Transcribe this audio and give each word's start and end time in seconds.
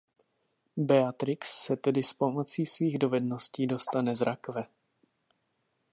Beatrix 0.77 1.47
se 1.65 1.77
tedy 1.77 2.03
s 2.03 2.13
pomocí 2.13 2.65
svých 2.65 2.99
dovedností 2.99 3.67
dostane 3.67 4.15
z 4.15 4.21
rakve. 4.21 4.65